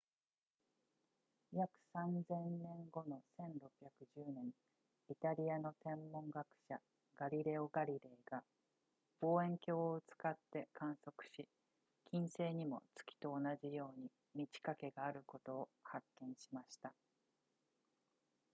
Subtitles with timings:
[1.53, 2.23] 約 3,000
[2.57, 4.49] 年後の1610年
[5.09, 6.79] イタリアの天文学者
[7.15, 8.41] ガリレオガリレイが
[9.21, 11.47] 望遠鏡を使って観測し
[12.09, 16.91] 金星にも月と同じように満ち欠けがあることを発見しました